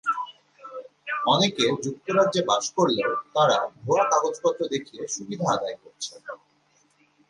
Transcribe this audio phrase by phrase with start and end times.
[1.25, 6.19] অনেকে যুক্তরাজ্যে বাস করলেও তাঁরা ভুয়া কাগজপত্র দেখিয়ে সুবিধা আদায় করছেন।